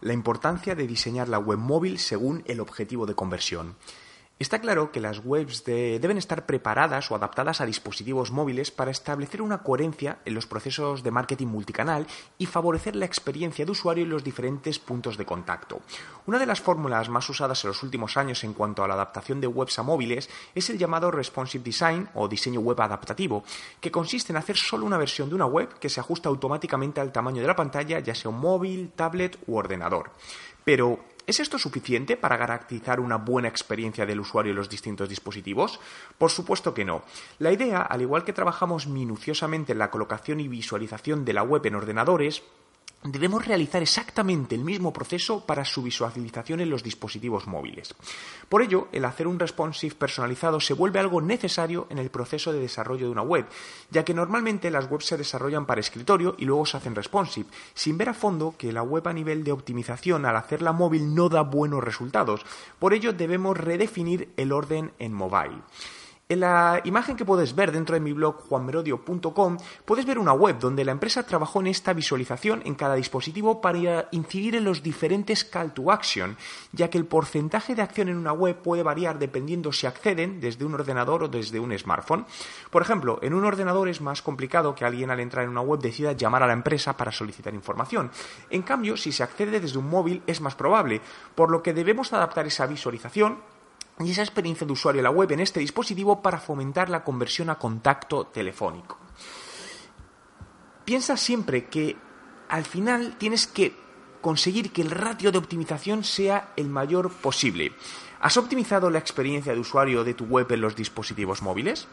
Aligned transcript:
la 0.00 0.12
importancia 0.12 0.74
de 0.74 0.86
diseñar 0.86 1.28
la 1.28 1.38
web 1.38 1.58
móvil 1.58 1.98
según 1.98 2.42
el 2.46 2.60
objetivo 2.60 3.06
de 3.06 3.14
conversión. 3.14 3.76
Está 4.40 4.58
claro 4.58 4.90
que 4.90 5.00
las 5.00 5.22
webs 5.22 5.64
deben 5.66 6.16
estar 6.16 6.46
preparadas 6.46 7.10
o 7.10 7.14
adaptadas 7.14 7.60
a 7.60 7.66
dispositivos 7.66 8.30
móviles 8.30 8.70
para 8.70 8.90
establecer 8.90 9.42
una 9.42 9.62
coherencia 9.62 10.20
en 10.24 10.32
los 10.32 10.46
procesos 10.46 11.02
de 11.02 11.10
marketing 11.10 11.48
multicanal 11.48 12.06
y 12.38 12.46
favorecer 12.46 12.96
la 12.96 13.04
experiencia 13.04 13.66
de 13.66 13.70
usuario 13.70 14.04
en 14.04 14.08
los 14.08 14.24
diferentes 14.24 14.78
puntos 14.78 15.18
de 15.18 15.26
contacto. 15.26 15.82
Una 16.24 16.38
de 16.38 16.46
las 16.46 16.62
fórmulas 16.62 17.10
más 17.10 17.28
usadas 17.28 17.62
en 17.64 17.68
los 17.68 17.82
últimos 17.82 18.16
años 18.16 18.42
en 18.42 18.54
cuanto 18.54 18.82
a 18.82 18.88
la 18.88 18.94
adaptación 18.94 19.42
de 19.42 19.46
webs 19.46 19.78
a 19.78 19.82
móviles 19.82 20.30
es 20.54 20.70
el 20.70 20.78
llamado 20.78 21.10
responsive 21.10 21.62
design 21.62 22.08
o 22.14 22.26
diseño 22.26 22.60
web 22.60 22.80
adaptativo, 22.80 23.44
que 23.78 23.90
consiste 23.90 24.32
en 24.32 24.38
hacer 24.38 24.56
solo 24.56 24.86
una 24.86 24.96
versión 24.96 25.28
de 25.28 25.34
una 25.34 25.44
web 25.44 25.78
que 25.78 25.90
se 25.90 26.00
ajusta 26.00 26.30
automáticamente 26.30 27.02
al 27.02 27.12
tamaño 27.12 27.42
de 27.42 27.48
la 27.48 27.56
pantalla, 27.56 28.00
ya 28.00 28.14
sea 28.14 28.30
un 28.30 28.40
móvil, 28.40 28.92
tablet 28.96 29.38
u 29.48 29.58
ordenador. 29.58 30.12
Pero, 30.64 30.98
¿Es 31.30 31.38
esto 31.38 31.60
suficiente 31.60 32.16
para 32.16 32.36
garantizar 32.36 32.98
una 32.98 33.14
buena 33.14 33.46
experiencia 33.46 34.04
del 34.04 34.18
usuario 34.18 34.50
en 34.50 34.56
los 34.56 34.68
distintos 34.68 35.08
dispositivos? 35.08 35.78
Por 36.18 36.32
supuesto 36.32 36.74
que 36.74 36.84
no. 36.84 37.04
La 37.38 37.52
idea, 37.52 37.82
al 37.82 38.02
igual 38.02 38.24
que 38.24 38.32
trabajamos 38.32 38.88
minuciosamente 38.88 39.70
en 39.70 39.78
la 39.78 39.92
colocación 39.92 40.40
y 40.40 40.48
visualización 40.48 41.24
de 41.24 41.32
la 41.32 41.44
web 41.44 41.64
en 41.66 41.76
ordenadores, 41.76 42.42
debemos 43.02 43.46
realizar 43.46 43.82
exactamente 43.82 44.54
el 44.54 44.64
mismo 44.64 44.92
proceso 44.92 45.46
para 45.46 45.64
su 45.64 45.82
visualización 45.82 46.60
en 46.60 46.70
los 46.70 46.82
dispositivos 46.82 47.46
móviles. 47.46 47.94
Por 48.48 48.62
ello, 48.62 48.88
el 48.92 49.04
hacer 49.04 49.26
un 49.26 49.38
responsive 49.38 49.94
personalizado 49.94 50.60
se 50.60 50.74
vuelve 50.74 51.00
algo 51.00 51.20
necesario 51.20 51.86
en 51.88 51.98
el 51.98 52.10
proceso 52.10 52.52
de 52.52 52.60
desarrollo 52.60 53.06
de 53.06 53.12
una 53.12 53.22
web, 53.22 53.46
ya 53.90 54.04
que 54.04 54.14
normalmente 54.14 54.70
las 54.70 54.90
webs 54.90 55.06
se 55.06 55.16
desarrollan 55.16 55.66
para 55.66 55.80
escritorio 55.80 56.34
y 56.38 56.44
luego 56.44 56.66
se 56.66 56.76
hacen 56.76 56.94
responsive, 56.94 57.48
sin 57.74 57.96
ver 57.96 58.10
a 58.10 58.14
fondo 58.14 58.54
que 58.58 58.72
la 58.72 58.82
web 58.82 59.06
a 59.08 59.12
nivel 59.12 59.44
de 59.44 59.52
optimización 59.52 60.26
al 60.26 60.36
hacerla 60.36 60.72
móvil 60.72 61.14
no 61.14 61.28
da 61.28 61.42
buenos 61.42 61.82
resultados. 61.82 62.44
Por 62.78 62.92
ello, 62.92 63.12
debemos 63.12 63.56
redefinir 63.56 64.30
el 64.36 64.52
orden 64.52 64.92
en 64.98 65.12
mobile. 65.14 65.62
En 66.30 66.38
la 66.38 66.80
imagen 66.84 67.16
que 67.16 67.24
puedes 67.24 67.56
ver 67.56 67.72
dentro 67.72 67.94
de 67.94 68.00
mi 68.00 68.12
blog 68.12 68.46
juanmerodio.com 68.48 69.56
puedes 69.84 70.06
ver 70.06 70.16
una 70.16 70.32
web 70.32 70.60
donde 70.60 70.84
la 70.84 70.92
empresa 70.92 71.24
trabajó 71.24 71.58
en 71.58 71.66
esta 71.66 71.92
visualización 71.92 72.62
en 72.64 72.76
cada 72.76 72.94
dispositivo 72.94 73.60
para 73.60 74.06
incidir 74.12 74.54
en 74.54 74.62
los 74.62 74.80
diferentes 74.80 75.44
call 75.44 75.74
to 75.74 75.90
action, 75.90 76.36
ya 76.70 76.88
que 76.88 76.98
el 76.98 77.06
porcentaje 77.06 77.74
de 77.74 77.82
acción 77.82 78.08
en 78.08 78.16
una 78.16 78.32
web 78.32 78.62
puede 78.62 78.84
variar 78.84 79.18
dependiendo 79.18 79.72
si 79.72 79.88
acceden 79.88 80.40
desde 80.40 80.64
un 80.64 80.74
ordenador 80.74 81.24
o 81.24 81.28
desde 81.28 81.58
un 81.58 81.76
smartphone. 81.76 82.24
Por 82.70 82.82
ejemplo, 82.82 83.18
en 83.22 83.34
un 83.34 83.44
ordenador 83.44 83.88
es 83.88 84.00
más 84.00 84.22
complicado 84.22 84.76
que 84.76 84.84
alguien 84.84 85.10
al 85.10 85.18
entrar 85.18 85.42
en 85.42 85.50
una 85.50 85.62
web 85.62 85.80
decida 85.80 86.12
llamar 86.12 86.44
a 86.44 86.46
la 86.46 86.52
empresa 86.52 86.96
para 86.96 87.10
solicitar 87.10 87.54
información. 87.54 88.08
En 88.50 88.62
cambio, 88.62 88.96
si 88.96 89.10
se 89.10 89.24
accede 89.24 89.58
desde 89.58 89.78
un 89.78 89.90
móvil 89.90 90.22
es 90.28 90.40
más 90.40 90.54
probable, 90.54 91.00
por 91.34 91.50
lo 91.50 91.60
que 91.60 91.74
debemos 91.74 92.12
adaptar 92.12 92.46
esa 92.46 92.68
visualización 92.68 93.38
y 94.00 94.10
esa 94.10 94.22
experiencia 94.22 94.66
de 94.66 94.72
usuario 94.72 95.00
en 95.00 95.04
la 95.04 95.10
web 95.10 95.30
en 95.32 95.40
este 95.40 95.60
dispositivo 95.60 96.22
para 96.22 96.38
fomentar 96.38 96.88
la 96.88 97.04
conversión 97.04 97.50
a 97.50 97.58
contacto 97.58 98.26
telefónico. 98.26 98.98
Piensa 100.84 101.16
siempre 101.16 101.66
que 101.66 101.96
al 102.48 102.64
final 102.64 103.16
tienes 103.18 103.46
que 103.46 103.74
conseguir 104.20 104.72
que 104.72 104.82
el 104.82 104.90
ratio 104.90 105.32
de 105.32 105.38
optimización 105.38 106.04
sea 106.04 106.52
el 106.56 106.68
mayor 106.68 107.10
posible. 107.10 107.72
¿Has 108.20 108.36
optimizado 108.36 108.90
la 108.90 108.98
experiencia 108.98 109.52
de 109.52 109.60
usuario 109.60 110.04
de 110.04 110.14
tu 110.14 110.24
web 110.24 110.50
en 110.52 110.60
los 110.60 110.76
dispositivos 110.76 111.42
móviles? 111.42 111.88